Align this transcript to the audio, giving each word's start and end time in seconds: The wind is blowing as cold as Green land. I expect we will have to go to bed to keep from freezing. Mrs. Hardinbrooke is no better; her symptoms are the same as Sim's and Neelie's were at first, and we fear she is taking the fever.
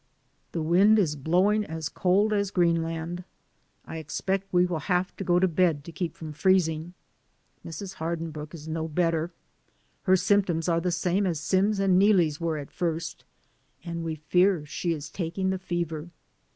The 0.51 0.63
wind 0.63 0.97
is 0.97 1.15
blowing 1.15 1.63
as 1.63 1.87
cold 1.87 2.33
as 2.33 2.49
Green 2.49 2.81
land. 2.81 3.23
I 3.85 3.97
expect 3.97 4.51
we 4.51 4.65
will 4.65 4.79
have 4.89 5.15
to 5.17 5.23
go 5.23 5.37
to 5.37 5.47
bed 5.47 5.83
to 5.83 5.91
keep 5.91 6.15
from 6.15 6.33
freezing. 6.33 6.95
Mrs. 7.63 7.97
Hardinbrooke 7.97 8.55
is 8.55 8.67
no 8.67 8.87
better; 8.87 9.29
her 10.05 10.15
symptoms 10.15 10.67
are 10.67 10.81
the 10.81 10.91
same 10.91 11.27
as 11.27 11.39
Sim's 11.39 11.79
and 11.79 11.99
Neelie's 11.99 12.41
were 12.41 12.57
at 12.57 12.71
first, 12.71 13.25
and 13.83 14.03
we 14.03 14.15
fear 14.15 14.65
she 14.65 14.91
is 14.91 15.07
taking 15.07 15.51
the 15.51 15.59
fever. 15.59 16.09